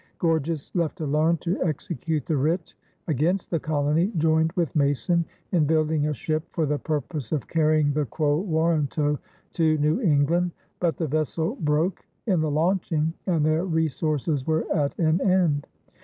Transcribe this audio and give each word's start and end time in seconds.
Gorges, 0.17 0.71
left 0.73 0.99
alone 0.99 1.37
to 1.41 1.61
execute 1.61 2.25
the 2.25 2.35
writ 2.35 2.73
against 3.07 3.51
the 3.51 3.59
colony, 3.59 4.11
joined 4.17 4.51
with 4.53 4.75
Mason 4.75 5.23
in 5.51 5.65
building 5.67 6.07
a 6.07 6.13
ship 6.15 6.41
for 6.49 6.65
the 6.65 6.79
purpose 6.79 7.31
of 7.31 7.47
carrying 7.47 7.93
the 7.93 8.07
quo 8.07 8.39
warranto 8.39 9.19
to 9.53 9.77
New 9.77 10.01
England, 10.01 10.53
but 10.79 10.97
the 10.97 11.05
vessel 11.05 11.53
broke 11.61 12.03
in 12.25 12.41
the 12.41 12.49
launching, 12.49 13.13
and 13.27 13.45
their 13.45 13.63
resources 13.63 14.47
were 14.47 14.65
at 14.73 14.97
an 14.97 15.21
end. 15.21 15.67